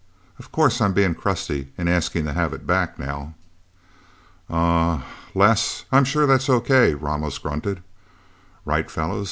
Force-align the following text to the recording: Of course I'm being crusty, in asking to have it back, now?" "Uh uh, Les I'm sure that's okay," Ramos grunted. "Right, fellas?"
Of 0.39 0.51
course 0.51 0.81
I'm 0.81 0.93
being 0.95 1.13
crusty, 1.13 1.73
in 1.77 1.87
asking 1.87 2.25
to 2.25 2.33
have 2.33 2.53
it 2.53 2.65
back, 2.65 2.97
now?" 2.97 3.35
"Uh 4.49 4.53
uh, 4.55 5.01
Les 5.35 5.85
I'm 5.91 6.05
sure 6.05 6.25
that's 6.25 6.49
okay," 6.49 6.95
Ramos 6.95 7.37
grunted. 7.37 7.83
"Right, 8.65 8.89
fellas?" 8.89 9.19